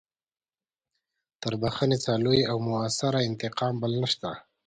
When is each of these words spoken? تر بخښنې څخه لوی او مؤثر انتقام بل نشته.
تر 1.41 1.53
بخښنې 1.61 1.97
څخه 2.03 2.17
لوی 2.25 2.41
او 2.51 2.57
مؤثر 2.67 3.13
انتقام 3.29 3.73
بل 3.81 3.91
نشته. 4.01 4.29